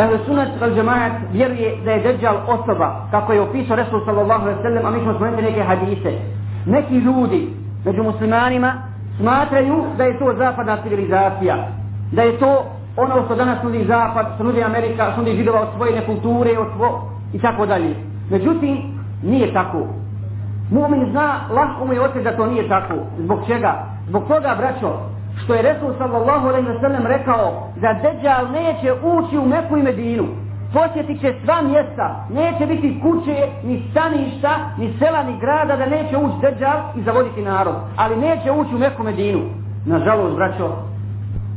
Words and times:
Ehl 0.00 0.16
sunat 0.26 0.48
al 0.62 0.74
džemaat 0.74 1.12
vjeruje 1.32 1.76
da 1.84 1.90
je 1.90 2.02
Dejjal 2.02 2.36
osoba, 2.48 3.06
kako 3.10 3.32
je 3.32 3.40
opisao 3.40 3.76
Resul 3.76 4.00
sallallahu 4.04 4.42
alaihi 4.42 4.62
sallam, 4.62 4.86
a 4.86 4.90
mi 4.90 5.00
ćemo 5.00 5.14
spomenuti 5.14 5.42
neke 5.42 5.62
hadise. 5.62 6.12
Neki 6.66 6.94
ljudi 6.94 7.48
među 7.84 8.02
muslimanima 8.02 8.72
smatraju 9.20 9.84
da 9.98 10.04
je 10.04 10.18
to 10.18 10.34
zapadna 10.38 10.76
civilizacija, 10.82 11.56
da 12.12 12.22
je 12.22 12.38
to 12.38 12.64
ono 12.96 13.24
što 13.24 13.34
danas 13.34 13.62
nudi 13.62 13.84
zapad, 13.84 14.26
što 14.34 14.44
nudi 14.44 14.62
Amerika, 14.62 15.12
što 15.12 15.20
nudi 15.20 15.36
židova 15.36 15.60
od 15.60 15.68
svoje 15.76 16.06
kulture, 16.06 16.58
od 16.58 16.66
svo, 16.76 17.10
i 17.32 17.38
tako 17.38 17.66
dalje. 17.66 17.94
Međutim, 18.30 18.78
nije 19.22 19.52
tako. 19.52 19.86
Mu'min 20.70 21.10
zna, 21.10 21.40
lahko 21.50 21.84
mu 21.86 21.92
je 21.92 22.00
otići 22.00 22.24
da 22.24 22.36
to 22.36 22.46
nije 22.46 22.68
tako. 22.68 22.94
Zbog 23.18 23.38
čega? 23.46 23.74
Zbog 24.08 24.22
toga, 24.28 24.54
braćo, 24.58 24.90
što 25.50 25.56
je 25.56 25.62
Resul 25.62 25.92
sallallahu 25.98 26.48
alaihi 26.48 26.68
wa 26.68 26.80
sallam 26.80 27.06
rekao 27.06 27.68
da 27.76 27.92
Dejjal 28.02 28.44
neće 28.52 28.92
ući 28.92 29.38
u 29.38 29.46
Meku 29.46 29.76
i 29.76 29.82
Medinu. 29.82 30.24
Posjetit 30.72 31.20
će 31.20 31.34
sva 31.44 31.62
mjesta, 31.62 32.26
neće 32.34 32.66
biti 32.66 33.00
kuće, 33.02 33.36
ni 33.62 33.82
staništa, 33.90 34.50
ni 34.78 34.94
sela, 34.98 35.22
ni 35.22 35.38
grada, 35.40 35.76
da 35.76 35.86
neće 35.86 36.16
ući 36.16 36.34
Dejjal 36.40 36.78
i 36.96 37.02
zavoditi 37.02 37.42
narod. 37.42 37.74
Ali 37.96 38.16
neće 38.16 38.50
ući 38.50 38.74
u 38.74 38.78
Meku 38.78 39.02
i 39.02 39.04
Medinu. 39.04 39.40
Nažalost, 39.86 40.36
braćo, 40.36 40.76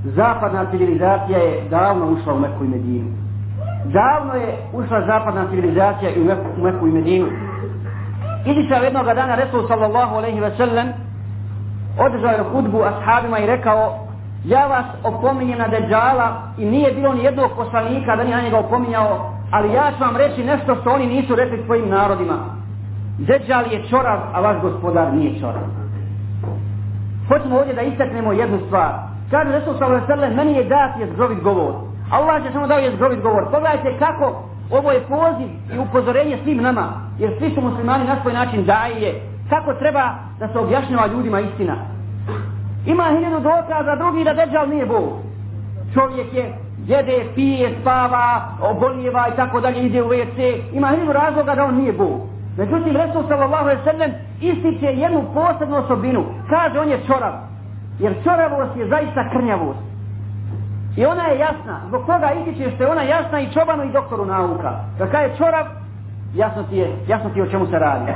zapadna 0.03 0.65
civilizacija 0.71 1.37
je 1.37 1.61
davno 1.69 2.05
ušla 2.11 2.33
u 2.33 2.39
Meku 2.39 2.63
i 2.63 2.67
Medinu. 2.67 3.09
Davno 3.85 4.33
je 4.33 4.57
ušla 4.73 5.05
zapadna 5.07 5.45
civilizacija 5.49 6.11
u 6.21 6.23
Meku, 6.23 6.47
u 6.57 6.63
Meku 6.63 6.87
i 6.87 6.91
Medinu. 6.91 7.27
Izišao 8.45 8.83
jednog 8.83 9.05
dana 9.05 9.35
Resul 9.35 9.67
sallallahu 9.67 10.15
alaihi 10.15 10.39
wa 10.39 10.57
sallam 10.57 10.87
održao 11.99 12.31
je 12.31 12.43
hudbu 12.51 12.81
ashabima 12.83 13.39
i 13.39 13.45
rekao 13.45 13.99
ja 14.45 14.67
vas 14.67 14.85
opominjem 15.03 15.59
na 15.59 15.67
Deđala 15.67 16.41
i 16.57 16.65
nije 16.65 16.91
bilo 16.91 17.13
ni 17.13 17.23
jednog 17.23 17.51
poslanika 17.55 18.15
da 18.15 18.23
nije 18.23 18.35
na 18.35 18.43
njega 18.43 18.59
opominjao 18.59 19.33
ali 19.51 19.73
ja 19.73 19.91
ću 19.97 20.03
vam 20.03 20.17
reći 20.17 20.43
nešto 20.43 20.75
što 20.75 20.91
oni 20.91 21.07
nisu 21.07 21.35
rekli 21.35 21.63
svojim 21.65 21.89
narodima. 21.89 22.33
Deđal 23.17 23.63
je 23.71 23.83
čorav 23.89 24.19
a 24.33 24.41
vaš 24.41 24.61
gospodar 24.61 25.13
nije 25.13 25.39
čorav. 25.39 25.63
Hoćemo 27.27 27.57
ovdje 27.57 27.73
da 27.73 27.81
istaknemo 27.81 28.31
jednu 28.31 28.59
stvar. 28.67 28.91
Kaže 29.31 29.51
Resul 29.51 29.73
sallallahu 29.73 30.11
alaihi 30.11 30.35
meni 30.35 30.53
je 30.53 30.63
dat 30.63 30.99
je 30.99 31.13
zgrovit 31.13 31.43
govor. 31.43 31.73
Allah 32.11 32.45
je 32.45 32.51
samo 32.51 32.67
dao 32.67 32.77
je 32.77 32.95
zgrovit 32.95 33.21
govor. 33.21 33.43
Pogledajte 33.43 33.97
kako 33.99 34.43
ovo 34.71 34.91
je 34.91 35.01
poziv 35.01 35.47
i 35.73 35.77
upozorenje 35.77 36.37
svim 36.43 36.57
nama 36.57 36.87
jer 37.19 37.31
svi 37.39 37.51
su 37.55 37.61
muslimani 37.61 38.05
na 38.05 38.15
svoj 38.21 38.33
način 38.33 38.65
daje 38.65 39.21
kako 39.49 39.73
treba 39.73 40.15
da 40.39 40.47
se 40.47 40.59
objašnjava 40.59 41.07
ljudima 41.07 41.39
istina. 41.39 41.75
Ima 42.85 43.03
hiljadu 43.03 43.39
dokaza 43.39 43.95
drugi 43.95 44.23
da 44.23 44.33
Dejjal 44.33 44.69
nije 44.69 44.85
Bog. 44.85 45.09
Čovjek 45.93 46.33
je 46.33 46.53
jede, 46.87 47.25
pije, 47.35 47.75
spava, 47.81 48.41
oboljeva 48.61 49.27
i 49.27 49.35
tako 49.35 49.61
dalje, 49.61 49.83
ide 49.83 50.03
u 50.03 50.09
WC. 50.09 50.61
Ima 50.73 50.87
hiljadu 50.87 51.13
razloga 51.13 51.55
da 51.55 51.65
on 51.65 51.75
nije 51.75 51.93
Bog. 51.93 52.21
Međutim, 52.57 52.95
Resul 52.95 53.23
sallallahu 53.27 53.63
alaihi 53.63 53.81
sallam 53.83 54.11
ističe 54.41 54.85
jednu 54.85 55.23
posebnu 55.33 55.77
osobinu. 55.77 56.23
Kaže, 56.49 56.79
on 56.79 56.89
je 56.89 56.99
čorav. 57.07 57.33
Jer 57.99 58.13
čoravost 58.23 58.77
je 58.77 58.87
zaista 58.87 59.29
krnjavost. 59.29 59.79
I 60.97 61.05
ona 61.05 61.23
je 61.23 61.39
jasna. 61.39 61.79
Zbog 61.87 62.05
toga 62.05 62.31
ističe 62.31 62.71
što 62.75 62.83
je 62.83 62.91
ona 62.91 63.01
jasna 63.01 63.39
i 63.39 63.51
čobanu 63.53 63.83
i 63.83 63.91
doktoru 63.91 64.25
nauka. 64.25 64.71
Kad 64.97 65.21
je 65.21 65.35
čorav, 65.37 65.65
jasno 66.35 66.63
ti 66.63 66.77
je, 66.77 66.95
jasno 67.07 67.29
ti 67.29 67.39
je 67.39 67.43
o 67.43 67.49
čemu 67.49 67.65
se 67.67 67.79
radi. 67.79 68.11